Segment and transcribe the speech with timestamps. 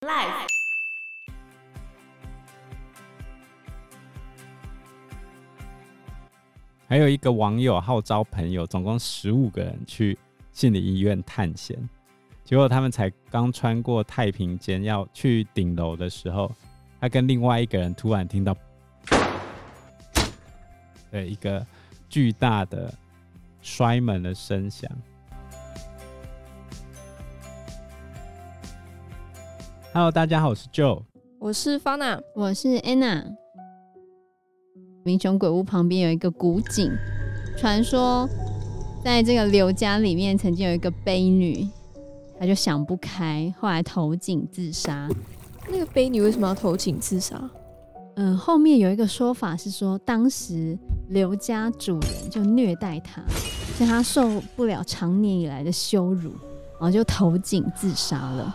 [0.00, 0.46] Life。
[6.86, 10.16] 还有一个网友号召朋友，总共十五个人去
[10.52, 11.76] 心理医院探险，
[12.44, 16.48] 结果他们才刚穿过太平间要去顶楼的时候，
[17.00, 18.56] 他跟另外一个人突然听到，
[21.10, 21.66] 对，一个
[22.08, 22.94] 巨大的
[23.60, 24.88] 摔门的声响。
[29.94, 31.02] Hello，大家好，我是 Joe，
[31.38, 33.24] 我是 Fana，我是 Anna。
[35.02, 36.92] 民雄鬼屋旁边有一个古井，
[37.56, 38.28] 传说
[39.02, 41.66] 在这个刘家里面曾经有一个悲女，
[42.38, 45.08] 她就想不开，后来投井自杀。
[45.70, 47.50] 那个悲女为什么要投井自杀？
[48.16, 50.76] 嗯，后面有一个说法是说，当时
[51.08, 53.22] 刘家主人就虐待她，
[53.76, 56.30] 所以她受不了长年以来的羞辱，
[56.72, 58.54] 然后就投井自杀了。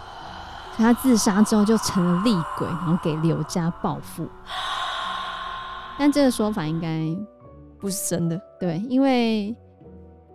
[0.76, 4.28] 所以她自杀之后就成了厉鬼，然后给刘家报复。
[5.98, 7.08] 但这个说法应该
[7.80, 9.56] 不是真的，对，因为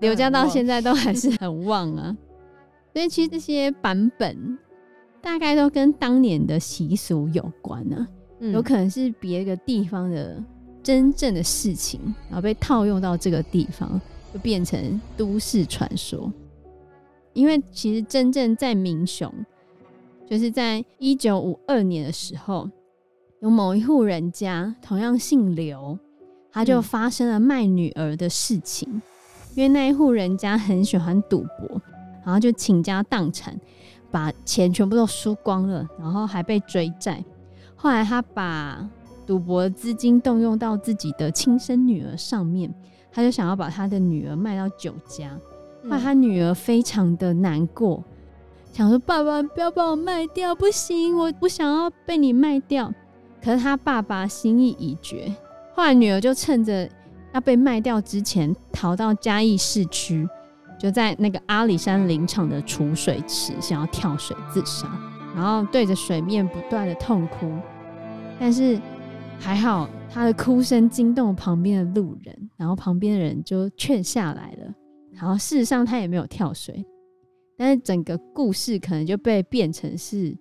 [0.00, 2.16] 刘家到现在都还是很旺啊，
[2.92, 4.58] 所以其实这些版本
[5.20, 8.06] 大概都跟当年的习俗有关呢、啊，
[8.38, 10.40] 嗯、有可能是别个地方的
[10.80, 14.00] 真正的事情，然后被套用到这个地方，
[14.32, 16.32] 就变成都市传说。
[17.32, 19.32] 因为其实真正在民雄，
[20.28, 22.68] 就是在一九五二年的时候。
[23.40, 25.96] 有某一户人家，同样姓刘，
[26.50, 28.88] 他就发生了卖女儿的事情。
[28.92, 29.02] 嗯、
[29.54, 31.80] 因为那一户人家很喜欢赌博，
[32.24, 33.56] 然后就倾家荡产，
[34.10, 37.24] 把钱全部都输光了，然后还被追债。
[37.76, 38.84] 后来他把
[39.24, 42.74] 赌博的资金动用到自己的亲生女儿上面，
[43.12, 45.38] 他就想要把他的女儿卖到酒家。
[45.84, 48.02] 那他女儿非常的难过，
[48.78, 52.94] 想说：“爸爸，不要把我卖掉，不行，我不想要被你卖掉。”
[53.42, 55.34] 可是他爸爸心意已决，
[55.74, 56.88] 后来女儿就趁着
[57.34, 60.24] 要被卖掉之前，逃到嘉义市区，
[60.78, 64.88] 就在那个阿里山林场的储水池想要跳水自杀，
[65.34, 67.52] 然后对着水面不断的痛哭。
[68.38, 68.80] 但是
[69.40, 74.72] 还好，他的哭声惊动了旁边的路人，然后旁边的人就劝下来了。
[75.12, 76.86] 然后事实上他也没有跳水，
[77.58, 80.34] 但是整个故事可能就被变成是。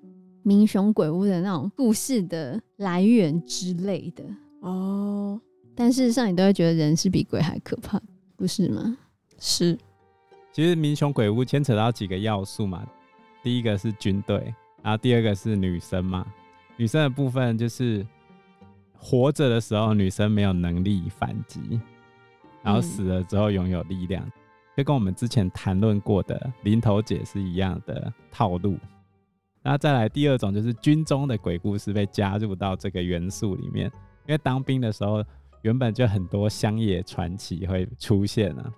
[0.44, 4.24] 民雄鬼屋的那种故事的来源之类的
[4.62, 5.38] 哦，
[5.76, 8.02] 但事实上你都会觉得人是比鬼还可怕，
[8.38, 8.98] 不是吗？
[9.38, 9.78] 是。
[10.54, 12.88] 其实民雄鬼屋牵扯到几个要素嘛，
[13.44, 14.42] 第一个是军队，
[14.82, 16.26] 然后第二个是女生嘛。
[16.78, 18.08] 女生的部分就是
[18.98, 21.60] 活着的时候女生没有能力反击，
[22.64, 24.26] 然后死了之后拥有力量，
[24.78, 28.78] 就跟我们之前谈论过的林头姐是一样的套路。
[29.64, 33.92] 那再来第二种就是军中的鬼故事被加入到这个元素里面，
[34.28, 35.26] 因为当兵的时候
[35.64, 38.72] 原本就很多乡野传奇会出现啊，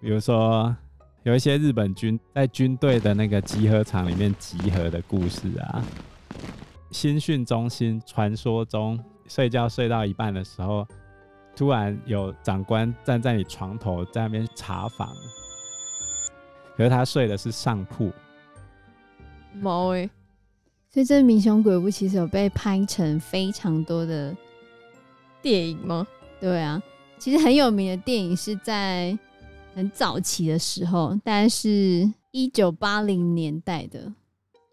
[0.00, 0.76] 比如说
[1.22, 5.80] 有一些日本军在军队的那个集合场里面集合的故事啊，
[6.90, 8.98] 新训中心传说中
[9.28, 10.84] 睡觉睡到一半的时候，
[11.56, 15.08] 突然有长官站在你床头在那边查房，
[16.76, 18.10] 可是他睡的是上铺。
[19.60, 20.10] 毛哎，
[20.90, 24.36] 所以这《民雄鬼屋》其实有被拍成非常多的
[25.40, 26.06] 电影吗？
[26.40, 26.82] 对啊，
[27.18, 29.16] 其实很有名的电影是在
[29.74, 34.12] 很早期的时候，大概是一九八零年代的。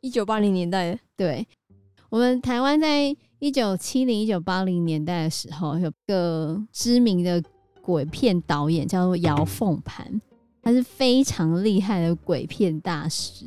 [0.01, 1.47] 一九八零年代的，对，
[2.09, 7.43] 我们台湾在一九七零、一九八零年代的时候，有个知名的
[7.81, 10.21] 鬼片导演叫做姚凤盘，
[10.61, 13.45] 他是非常厉害的鬼片大师。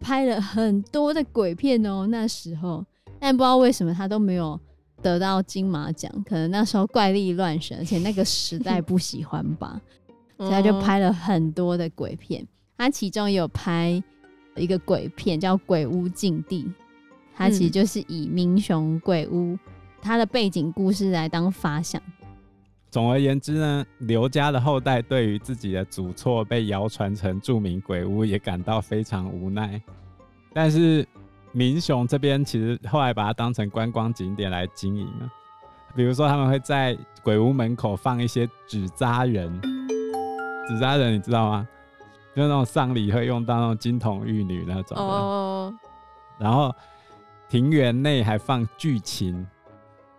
[0.00, 2.84] 拍了很多的鬼片哦，那时候，
[3.20, 4.58] 但不知道为什么他都没有
[5.00, 9.80] 得到金马奖，可能那时候怪力乱神，而且那个时代不喜欢吧，
[10.38, 12.44] 所以他就拍了很多的鬼片。
[12.76, 14.02] 他其中也有拍
[14.56, 16.64] 一个鬼片叫《鬼屋禁地》，
[17.36, 19.58] 他其实就是以民雄鬼屋
[20.00, 22.00] 他的背景故事来当发想。
[22.90, 29.78] 总而言之呢，刘家的后代对于自己的祖厝被谣传成著名鬼屋也感到非常无奈。
[30.54, 31.06] 但是
[31.52, 35.30] 民雄这边其实后来把它当成观光景点来经营了，
[35.94, 39.60] 比如说他们会在鬼屋门口放一些纸扎人，
[40.66, 41.68] 纸扎人你知道吗？
[42.34, 45.02] 就那种丧礼会用到那种金童玉女那种的。
[45.02, 45.74] 哦。
[46.38, 46.74] 然后
[47.48, 49.46] 庭园内还放剧情，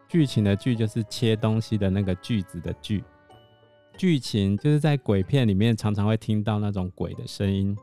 [0.07, 3.03] 剧情的剧就是切东西的那个锯子的锯，
[3.97, 7.77] 剧情就是在鬼片里面常常会听到那种鬼的声音。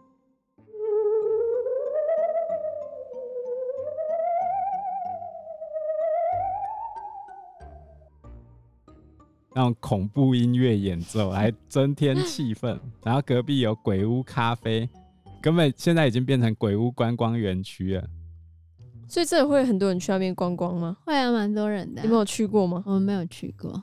[9.56, 14.88] 那种恐怖音乐演奏来增添气氛，然后隔壁有鬼屋咖啡，
[15.40, 18.04] 根本现在已经变成鬼屋观光园区了。
[19.08, 20.96] 所以这里会很多人去那边观光吗？
[21.04, 22.04] 会啊，蛮多人的、啊。
[22.04, 22.82] 你没有去过吗？
[22.86, 23.82] 我们没有去过。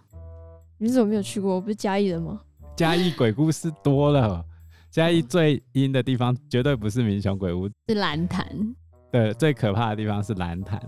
[0.77, 1.55] 你怎么没有去过？
[1.55, 2.41] 我不是嘉义人吗？
[2.75, 4.43] 嘉义鬼故事多了，
[4.89, 8.75] 嘉义最阴的地方绝对不是民雄鬼屋，是蓝潭。
[9.11, 10.81] 对，最可怕的地方是蓝潭。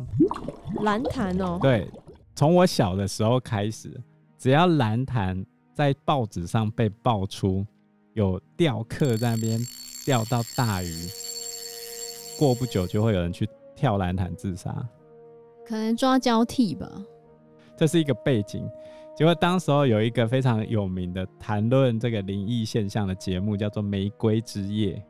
[0.81, 1.59] 蓝潭哦。
[1.61, 1.89] 对，
[2.35, 4.01] 从我小的时候开始，
[4.39, 5.45] 只要蓝潭
[5.75, 7.65] 在报纸上被爆出
[8.13, 9.59] 有钓客在那边
[10.05, 11.07] 钓到大鱼，
[12.39, 13.47] 过不久就会有人去
[13.83, 14.73] 跳蓝潭自杀。
[15.65, 16.89] 可能抓交替吧。
[17.75, 18.65] 这是一个背景。
[19.13, 25.03] 结果当时候有一个非常有名的谈论这个灵异现象的节目，叫做《玫瑰之夜》。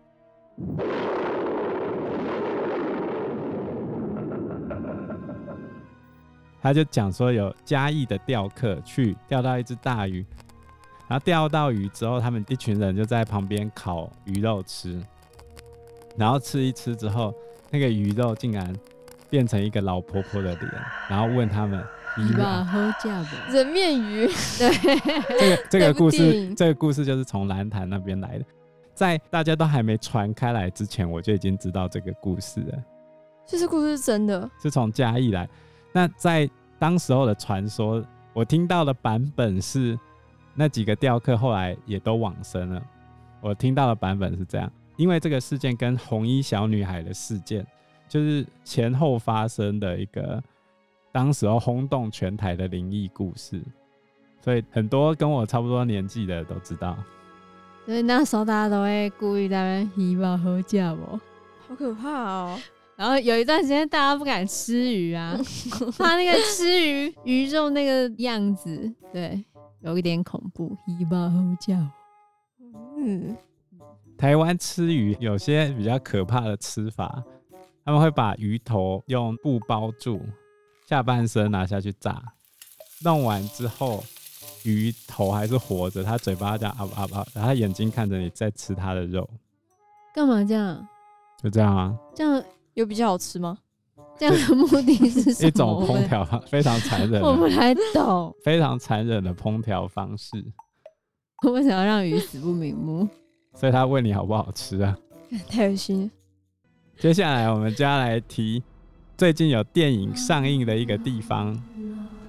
[6.59, 10.25] 他就讲说，有嘉义的钓客去钓到一只大鱼，
[11.07, 14.99] 然后钓到鱼之后，他们一群人就在旁边烤鱼肉吃，
[16.17, 17.31] 然后吃一吃之后，
[17.73, 18.73] 那个鱼肉竟然
[19.29, 20.71] 变成一个老婆婆的脸，
[21.09, 21.83] 然后问他们。
[22.15, 24.27] 你把喝价的 人面鱼，
[24.59, 24.99] 对，
[25.39, 28.45] 这个这个故事，这个故事就是从兰潭那边来的，
[28.93, 32.83] 在大家都还没传开来之前，我就已经知道这个故事了。
[33.47, 35.49] 这是故事是真的，是从嘉义来。
[35.91, 36.47] 那在
[36.77, 39.97] 当时候的传说，我听到的版本是
[40.53, 42.79] 那几个雕刻后来也都往生了。
[43.41, 47.65] 我听到的版本是这样，因为这个事件跟红衣小女孩的事件
[48.07, 50.41] 就是前后发生的一个。
[51.11, 53.61] 当时候轰动全台的灵异故事，
[54.41, 56.97] 所以很多跟我差不多年纪的都知道。
[57.85, 61.19] 所以那时候大家都会故意在那边希望喝酒不？
[61.67, 62.59] 好可怕哦！
[62.97, 65.37] 然后有一段时间大家不敢吃鱼啊，
[65.99, 69.45] 怕那个吃鱼鱼肉那个样子，对，
[69.81, 70.75] 有一点恐怖。
[70.87, 71.75] 希望喝酒。
[72.97, 73.37] 嗯，
[74.23, 77.21] 台湾吃鱼有些比较可怕的吃法，
[77.83, 80.21] 他们会把鱼头用布包住。
[80.87, 82.23] 下半身拿下去炸，
[83.03, 84.01] 弄完之后
[84.63, 89.29] 鱼头还是活着，它嘴巴这样啊啊啊，然后它眼睛看着你在吃它的肉，
[90.15, 90.87] 干嘛这样？
[91.43, 91.93] 就这样啊？
[92.15, 92.41] 这样
[92.75, 93.57] 有比较好吃吗？
[94.17, 95.47] 这样的目的是什么？
[95.49, 98.33] 一种烹调非常残忍， 我不太懂。
[98.41, 100.41] 非常残忍的烹调方式。
[101.45, 103.05] 我为什么要让鱼死不瞑目？
[103.53, 104.97] 所以他问你好不好吃啊？
[105.47, 106.09] 太有心了。
[106.99, 108.61] 接下来我们就要来提。
[109.15, 111.55] 最近有电影上映的一个地方，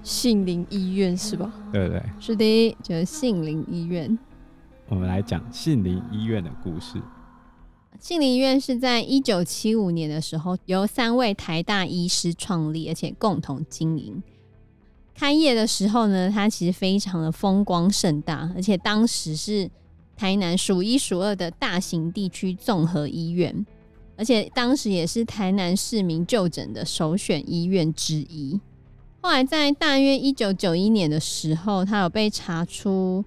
[0.02, 1.50] 杏林医院是吧？
[1.72, 2.02] 对不对？
[2.20, 4.16] 是的，就是杏林医院。
[4.88, 7.00] 我们来讲杏林医院的故事。
[7.98, 14.22] 杏林医院是在一九七五年的时候，由三位台大医师创立，而且共同经营。
[15.14, 19.70] 开业的时候呢，它其实非常的风光盛大，而且当时是
[20.16, 23.66] 台南数一数二的大型地区综合医院。
[24.16, 28.60] 而且当时也是台南市民就诊的首选医院之一。
[29.20, 33.24] 后来在大约一九九一年的时候，他有被查出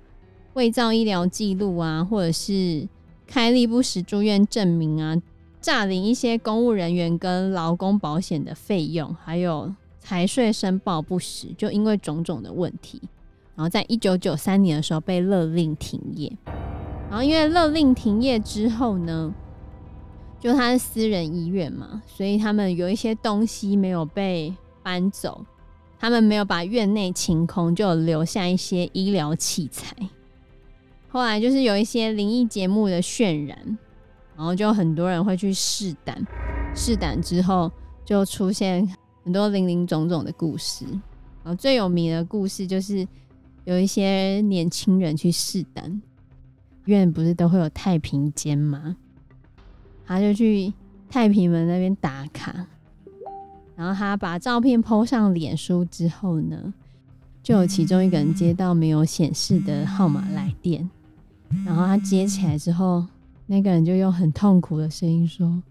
[0.54, 2.88] 伪造医疗记录啊，或者是
[3.26, 5.22] 开立不实住院证明啊，
[5.60, 13.02] 诈领一些公务人员跟劳工保险的费用，还有财税申报不实，就因为种种的问题，
[13.56, 16.32] 然后在一九九三年的时候被勒令停业。
[17.10, 19.34] 然后因为勒令停业之后呢，
[20.40, 25.46] 就他是私人医院嘛，所以他们有一些东西没有被搬走，
[25.98, 29.96] 他们没有把院内清空，就留下一些医疗器材。
[31.08, 33.78] 后来就是有一些灵异节目的渲染，
[34.36, 36.22] 然后就很多人会去试胆，
[36.76, 37.72] 试胆之后
[38.04, 38.88] 就出现
[39.24, 40.86] 很多林林总总的故事。
[41.44, 43.08] 然后最有名的故事就是
[43.64, 46.02] 有一些年轻人去试胆，
[46.88, 48.96] 院不是都会有太平间吗？
[50.06, 50.74] 他就去
[51.10, 52.66] 太平门那边打卡，
[53.76, 56.74] 然后他把照片 PO 上脸书之后呢，
[57.44, 60.90] 就有其中一个人接到没有显示的号码来电，
[61.66, 63.06] 然后他接起来之后，
[63.46, 65.62] 那个人就用很痛苦的声音说：“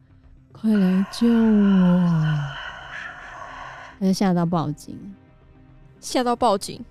[0.53, 2.41] 快来救我！”
[3.99, 4.95] 他就吓到报警，
[5.99, 6.85] 吓到报警，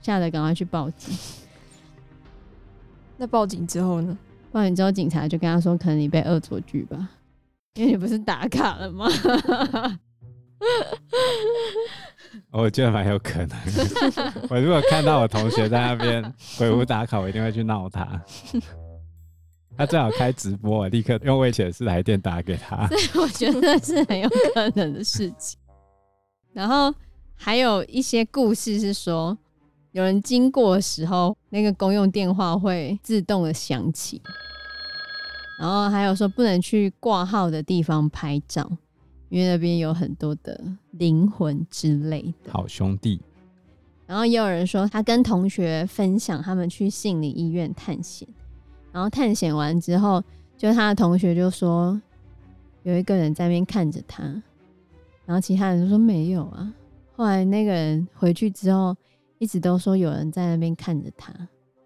[0.00, 1.14] 吓得赶快去报警。
[3.16, 4.16] 那报警之后呢？
[4.52, 7.08] 报警之后，警察就跟他说：“可能你被恶作剧吧，
[7.74, 9.06] 因为你不是打卡了吗？”
[12.50, 14.32] 我觉得蛮有可能的。
[14.48, 18.20] 我如果看到我同学在那边鬼屋打卡，我一定会去闹他。
[19.76, 22.86] 他最好开直播，我立刻用未显示来电打给他。
[22.88, 25.58] 所以我觉得是很有可能的事情。
[26.54, 26.94] 然后
[27.34, 29.36] 还有一些故事是说，
[29.96, 34.20] 有人经过的时候，那个公用电话会自动的响起。
[35.58, 38.70] 然后还有说不能去挂号的地方拍照，
[39.30, 40.60] 因为那边有很多的
[40.90, 43.18] 灵魂之类的好兄弟。
[44.06, 48.28] 然后也有人说他跟同学分享他们去杏林医院探险，
[48.92, 50.22] 然后探险完之后，
[50.58, 51.98] 就他的同学就说
[52.82, 54.22] 有一个人在那边看着他，
[55.24, 56.70] 然后其他人就说没有啊。
[57.16, 58.94] 后来那个人回去之后，
[59.38, 61.32] 一直都说有人在那边看着他，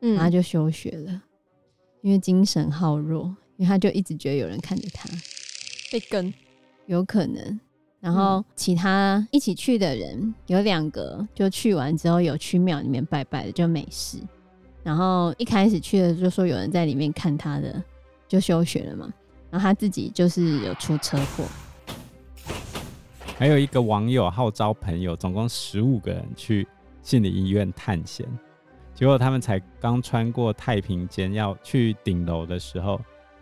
[0.01, 1.23] 然后他就休学了，
[2.03, 3.35] 因为精神好弱。
[3.57, 5.07] 因为他就一直觉得有人看着他，
[5.93, 6.33] 被跟，
[6.87, 7.61] 有可能。
[8.01, 14.17] 然后其他一起去的人有两个，就去完之后有去庙里面拜拜的，就没事。
[14.83, 17.85] 然后一开始去的就说有人在里面看他的，
[18.27, 19.13] 就休学了嘛。
[19.51, 21.45] 然后他自己就是有出车祸。
[23.37, 26.67] 还有一个网友号召朋友，总共十五个人去
[27.03, 28.27] 心理医院探险，
[28.95, 33.01] 结果他们才刚穿过太平间要去顶楼的时候。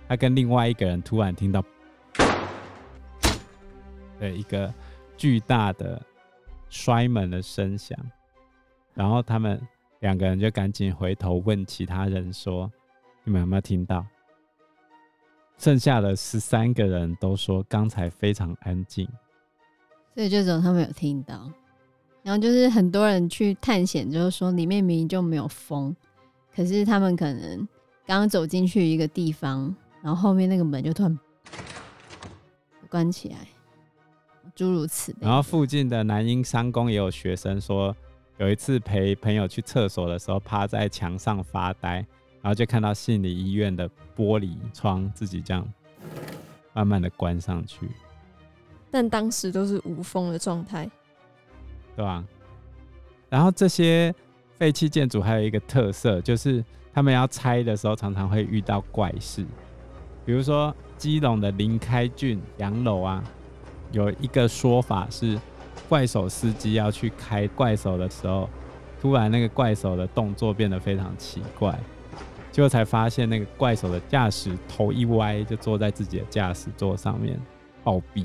[0.08, 1.62] 他跟另外一个人突然听到，
[4.18, 4.72] 对一个
[5.18, 6.00] 巨大的
[6.70, 7.94] 摔门的声响，
[8.94, 9.60] 然后他们
[10.00, 12.72] 两个人就赶紧回头问其他人说
[13.22, 14.06] ：“你们有没有听到？”
[15.58, 19.06] 剩下的十三个人都说刚才非常安静，
[20.14, 21.52] 所以就只有他们有听到。
[22.28, 25.96] 然后就是很多人去探险，就是说里面明明就没有风，
[26.54, 27.66] 可是他们可能
[28.04, 29.74] 刚刚走进去一个地方。
[30.02, 31.18] 然后后面那个门就突然
[32.90, 33.48] 关起来，
[34.54, 35.18] 诸如此类。
[35.22, 37.96] 然后附近的南英商工也有学生说，
[38.36, 41.94] 有一次陪朋友去厕所的时候，趴在墙上发呆，
[42.42, 45.66] 然后就看到心理医院的玻璃窗自己这样
[46.74, 47.88] 慢慢的关上去。
[48.90, 50.88] 但当时都是无风的状态，
[51.98, 52.24] 对吧？
[53.28, 54.14] 然后这些
[54.56, 56.64] 废弃建筑还有一个特色，就是
[56.94, 59.44] 他们要拆的时候，常常会遇到怪事。
[60.24, 63.24] 比如说，基隆的林开俊洋楼啊，
[63.90, 65.36] 有一个说法是，
[65.88, 68.48] 怪手司机要去开怪手的时候，
[69.00, 71.76] 突然那个怪手的动作变得非常奇怪，
[72.52, 77.36] 结果才发现那个怪手的驾驶头一歪，就坐在自己的驾驶座上面
[77.82, 78.24] 暴毙。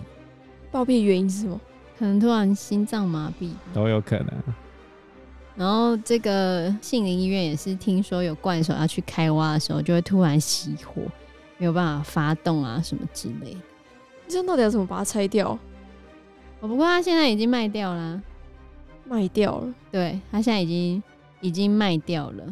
[0.72, 1.60] 暴毙原因是什么？
[1.98, 4.28] 可能突然心脏麻痹，都有可能。
[5.56, 11.02] 然后这个杏林医院也是听说有怪手要去开挖的时候，就会突然熄火。
[11.60, 13.60] 没有办法发动啊，什么之类的。
[14.28, 15.58] 这样到底要怎么把它拆掉？
[16.60, 18.22] 哦，不过他现在已经卖掉了，
[19.06, 19.74] 卖掉了。
[19.92, 21.04] 对，他现在已经
[21.40, 22.44] 已经卖掉了。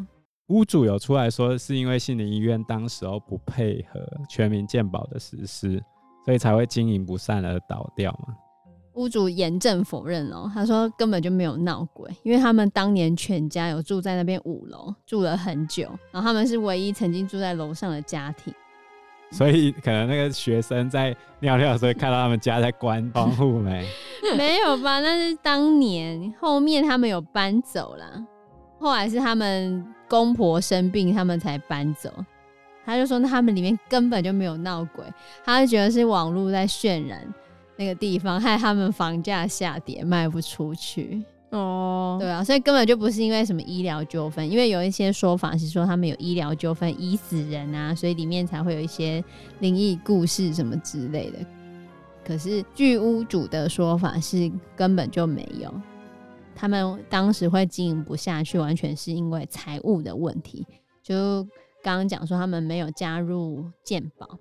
[0.47, 5.83] 屋主有出来说，是因为杏林医院当时候不配合全民健保的实施，
[6.23, 8.35] 所以才会经营不善而倒掉嘛。
[8.93, 18.53] 屋主严正否认哦，他说根本就没有闹鬼，因为他们当年全家有住在那边五楼，住了很久，然后他们是唯一曾经住在楼上的家庭。
[19.31, 23.87] 所以可能那个学生在尿尿的时候看到他们家在关窗户没？
[24.35, 24.99] 没有吧？
[24.99, 28.25] 那是当年，后面他们有搬走了，
[28.77, 32.11] 后来是他们公婆生病，他们才搬走。
[32.83, 35.05] 他就说，那他们里面根本就没有闹鬼，
[35.45, 37.21] 他就觉得是网络在渲染
[37.77, 41.23] 那个地方，害他们房价下跌，卖不出去。
[41.49, 49.21] 哦，对啊，所以根本就不是因为什么医疗纠纷，因为有一些说法是说他们有医疗纠纷，医死人啊，所以里面才会有一些
[49.59, 51.39] 灵异故事什么之类的。
[52.23, 55.73] 可是据屋主的说法是根本就没有，
[56.55, 60.65] 他们当时会经营不下去，完全是因为财务的问题。
[61.03, 61.43] 就
[61.83, 64.37] 刚刚讲说他们没有加入健保，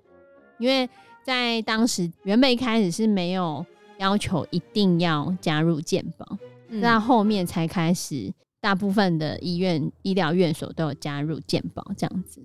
[0.59, 0.87] 因为
[1.23, 3.65] 在当时原本一开始是没有
[3.97, 6.25] 要求一定要加入健保。
[6.67, 12.41] 那后面才开始，大部分的医院、医疗院所都有加入健保这样子。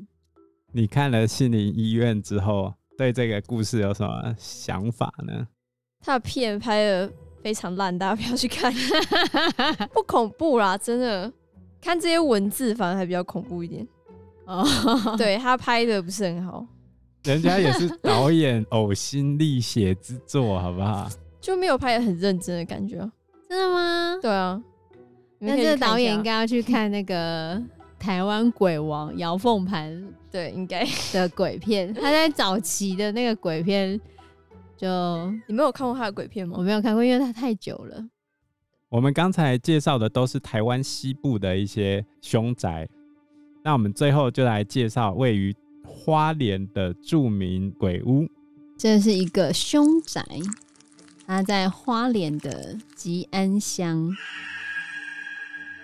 [0.73, 5.47] 你看了杏林医院之后，对这个故事有什么想法呢？
[6.04, 7.11] 他的片拍的
[7.42, 8.73] 非常烂，大家不要去看，
[9.95, 11.33] 不恐怖啦，真的。
[11.80, 13.87] 看这些文字反而还比较恐怖一点。
[14.45, 14.66] 哦，
[15.16, 16.66] 对，他拍的不是很好，
[17.26, 21.09] 人家也是导演呕心沥血之作，好不好？
[21.40, 22.99] 就没有拍得很认真的感觉。
[23.49, 24.16] 真的吗？
[24.23, 24.62] 对啊，
[25.40, 27.61] 那这个导演应该要去看那个
[27.99, 31.92] 台湾鬼王姚凤盘，对，应该的鬼片。
[31.92, 34.00] 他在早期的那个鬼片，
[34.76, 34.88] 就
[35.49, 36.54] 你没有看过他的鬼片吗？
[36.59, 38.04] 我没有看过，因为他太久了。
[38.88, 42.88] 我们刚才介绍的都是台湾西部的一些凶宅，
[43.64, 45.54] 那我们最后就来介绍位于
[45.87, 48.28] 花莲的著名鬼屋。
[48.76, 50.23] 这是一个凶宅。
[51.26, 54.12] 他在花莲的吉安乡，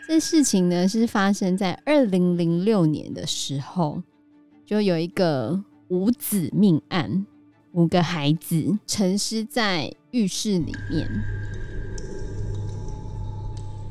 [0.06, 4.04] 这事情呢是发生在二零零六年的时候，
[4.64, 7.26] 就有一个五子命案，
[7.72, 11.10] 五个孩子沉尸在浴室里面，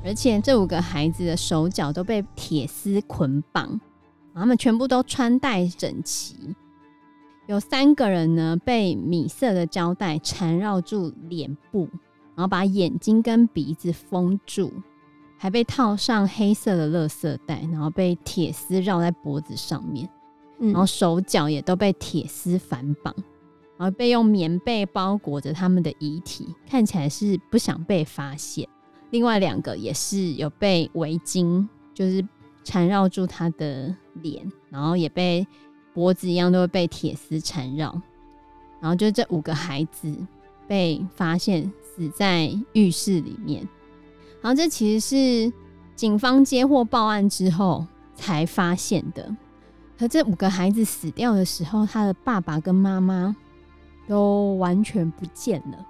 [0.05, 3.81] 而且这五个孩子的手脚都被铁丝捆绑，
[4.35, 6.55] 他们全部都穿戴整齐。
[7.47, 11.89] 有三个人呢被米色的胶带缠绕住脸部，
[12.35, 14.71] 然后把眼睛跟鼻子封住。
[15.37, 20.07] 还被套上黑色的垃圾袋，然后被铁丝绕在脖子上面，
[20.59, 23.11] 然后手脚也都被铁丝反绑，
[23.75, 28.69] 然后被用棉被包裹着他们的遗体，看起来是不想被发现。
[29.09, 32.23] 另外两个也是有被围巾，就是
[32.63, 35.45] 缠绕住他的脸，然后也被
[35.93, 38.01] 脖子一样都会被铁丝缠绕。
[38.79, 40.15] 然后就这五个孩子
[40.67, 43.67] 被发现死在浴室里面。
[44.41, 45.53] 然后这其实是
[45.95, 47.85] 警方接获报案之后
[48.15, 49.35] 才发现的。
[49.99, 53.35] 可这五个孩子死掉的时候，他的爸爸跟妈妈
[54.07, 55.85] 都完全不见了，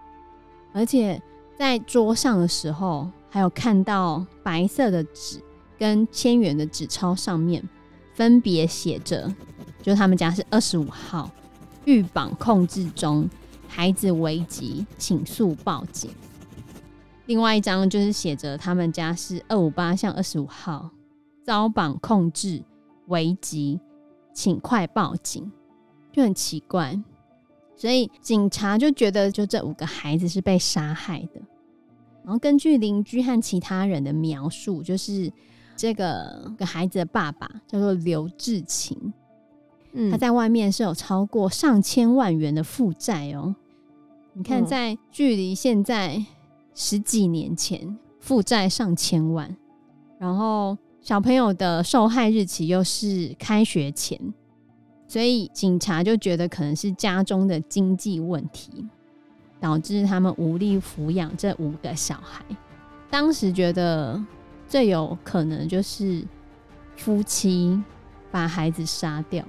[0.74, 1.22] 而且
[1.58, 5.42] 在桌上的时候，还有看到白色的纸
[5.80, 7.64] 跟千元的纸钞，上面
[8.14, 9.34] 分别写着，
[9.82, 11.30] 就他们家是二十五号，
[11.86, 13.30] 预绑控制中，
[13.68, 16.10] 孩子危急，请速报警。
[17.26, 20.90] 另外一张就是写着他们家是二五八巷二十五号，
[21.44, 22.62] 遭绑控制
[23.08, 23.80] 危急，
[24.34, 25.50] 请快报警，
[26.12, 27.00] 就很奇怪，
[27.76, 31.42] 所以警察就觉得就这五个孩子是被杀害的。
[32.24, 35.32] 然后根据邻居和其他人的描述，就是
[35.82, 38.96] 这个个孩子的爸爸叫做刘志勤，
[39.94, 43.56] 嗯，他在外面是有超过上千万元的负债哦。
[44.34, 46.24] 你看，在距离现在。
[46.74, 49.58] 十几年前，负债上千万，
[50.18, 54.18] 然后小朋友的受害日期又是开学前，
[55.06, 58.88] 所以警察就觉得可能是家中的经济问题，
[59.60, 62.44] 导致他们无力抚养这五个小孩。
[63.10, 64.24] 当时觉得
[64.72, 66.26] 最有可能就是
[66.96, 67.78] 夫妻
[68.32, 69.44] 把孩子杀掉，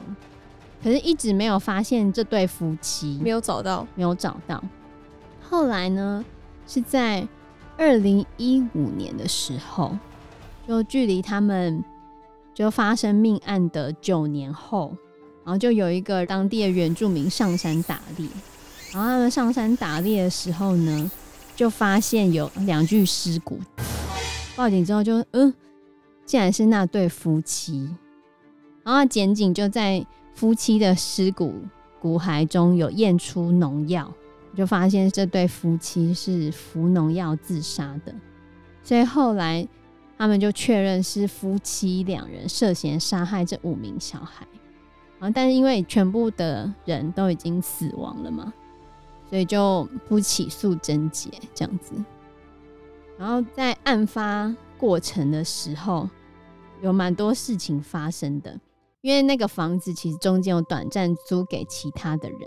[0.82, 4.61] 可是一直没有发现这对夫妻，没有找到，没有找到。
[5.48, 6.24] 后来呢？
[6.66, 7.26] 是在
[7.76, 9.96] 二零一五年的时候，
[10.66, 11.85] 就距离他们
[12.52, 14.96] 就发生命案的九年后，
[15.44, 18.28] 然后就有一个当地的原住民上山打猎，
[18.92, 21.11] 然后他们上山打猎的时候呢，
[21.54, 23.61] 就发现有两具尸骨，
[24.54, 25.52] 报警之后就嗯，
[26.24, 27.88] 竟然是那对夫妻，
[28.84, 31.54] 然后检警就在夫妻的尸骨
[32.00, 34.12] 骨骸中有验出农药。
[34.54, 38.14] 就发现这对夫妻是服农药自杀的，
[38.82, 39.66] 所以后来
[40.18, 44.46] 他们就确认是夫妻两人涉嫌杀害这五名小孩。
[45.20, 48.52] 啊，但是因为全部的人都已经死亡了嘛，
[49.30, 51.94] 所以就不起诉贞洁这样子。
[53.22, 56.08] 然后在案发过程的时候，
[56.80, 58.58] 有蛮多事情发生的，
[59.00, 62.40] 因为那个房子其实中间有短暂租给其他的人。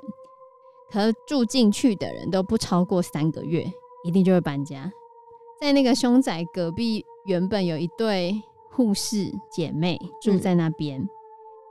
[0.92, 3.66] 可住进去的人都不超过三个月，
[4.04, 4.92] 一定就会搬家。
[5.62, 11.10] 在那个凶宅隔壁，原本有一对护士姐妹住在那边，嗯，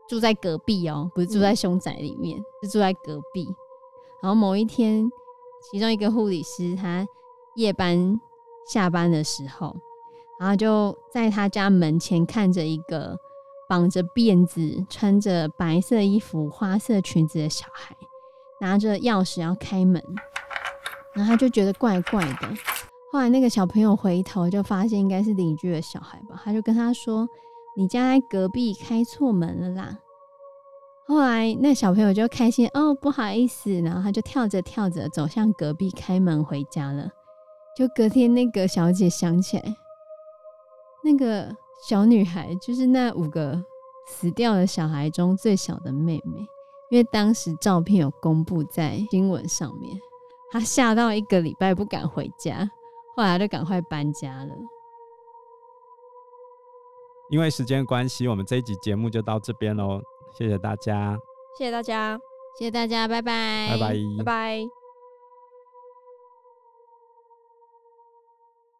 [0.08, 3.46] 住在隔壁哦，不是住在凶宅里面，嗯，是住在隔壁。
[4.22, 5.06] 然后某一天，
[5.70, 7.06] 其中一个护理师他
[7.56, 8.18] 夜班
[8.66, 9.76] 下班的时候，
[10.38, 13.16] 然后就在他家门前看着一个
[13.68, 17.96] 绑着辫子、穿着白色衣服、花色裙子的小孩。
[18.60, 20.02] 拿着钥匙要开门，
[21.12, 22.48] 然后他就觉得怪怪的。
[23.12, 27.28] 后来那个小朋友回头就发现应该是邻居的小孩吧，他就跟他说
[27.76, 29.98] ：“你家在隔壁，开错门了啦。”
[31.06, 37.10] 后来那小朋友就开心哦，不好意思，然后他就跳着跳着走向隔壁开门回家了。
[37.76, 39.76] 就隔天那个小姐想起来，
[41.02, 41.54] 那个
[41.88, 43.62] 小女孩就是那五个
[44.08, 46.46] 死掉的小孩中最小的妹妹。
[46.90, 49.98] 因为当时照片有公布在新闻上面，
[50.52, 52.68] 她吓到一个礼拜不敢回家，
[53.16, 54.54] 后来就赶快搬家了。
[57.30, 60.00] 因为时间关系，我们这一集节目就到这边喽，
[60.38, 61.18] 谢谢大家，
[61.58, 62.16] 谢谢大家，
[62.56, 64.83] 谢谢大家，拜拜，拜拜，拜拜。